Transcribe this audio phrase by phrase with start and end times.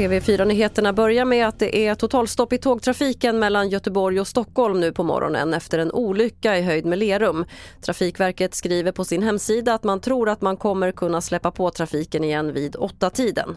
[0.00, 5.02] TV4-nyheterna börjar med att det är totalstopp i tågtrafiken mellan Göteborg och Stockholm nu på
[5.02, 7.44] morgonen efter en olycka i höjd med Lerum.
[7.80, 12.24] Trafikverket skriver på sin hemsida att man tror att man kommer kunna släppa på trafiken
[12.24, 13.56] igen vid åtta tiden.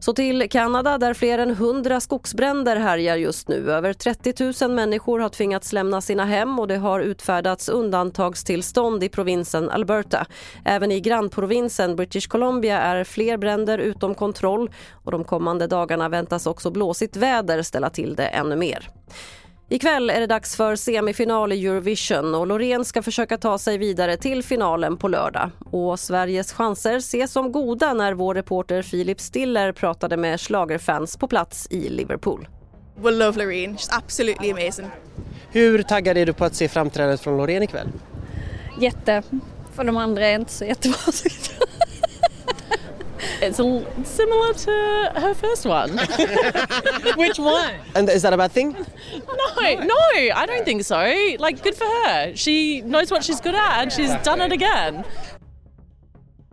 [0.00, 3.72] Så till Kanada där fler än 100 skogsbränder härjar just nu.
[3.72, 9.08] Över 30 000 människor har tvingats lämna sina hem och det har utfärdats undantagstillstånd i
[9.08, 10.26] provinsen Alberta.
[10.64, 14.70] Även i grannprovinsen British Columbia är fler bränder utom kontroll
[15.04, 18.88] och de kommande dagarna väntas också blåsigt väder ställa till det ännu mer.
[19.72, 24.16] Ikväll är det dags för semifinal i Eurovision och Loreen ska försöka ta sig vidare
[24.16, 25.50] till finalen på lördag.
[25.70, 31.28] Och Sveriges chanser ses som goda när vår reporter Filip Stiller pratade med slagerfans på
[31.28, 32.48] plats i Liverpool.
[33.02, 33.76] We love Loreen.
[33.76, 34.86] She's absolutely amazing.
[35.50, 37.88] Hur taggad är du på att se framträdandet från Loreen ikväll?
[38.80, 39.22] Jätte.
[39.74, 40.98] För de andra är inte så jättebra.
[43.42, 45.90] It's a, similar to her first one.
[47.16, 47.72] Which one?
[47.94, 48.76] And is that a bad thing?
[49.12, 50.00] No, no,
[50.34, 50.98] I don't think so.
[51.38, 52.36] Like, good for her.
[52.36, 55.04] She knows what she's good at and she's done it again.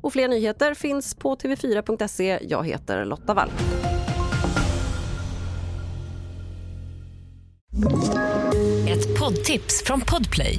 [0.00, 2.38] Och fler nyheter finns på tv4.se.
[2.42, 3.50] Jag heter Lotta Wall.
[8.88, 10.58] Ett poddtips från Podplay.